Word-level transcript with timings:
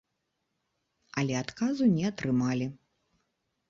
Але 1.23 1.33
адказу 1.43 1.93
не 1.95 2.03
атрымалі. 2.15 2.75